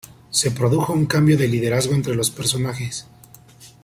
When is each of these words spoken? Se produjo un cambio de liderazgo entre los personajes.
Se 0.31 0.49
produjo 0.49 0.93
un 0.93 1.05
cambio 1.05 1.37
de 1.37 1.47
liderazgo 1.47 1.93
entre 1.93 2.15
los 2.15 2.31
personajes. 2.31 3.05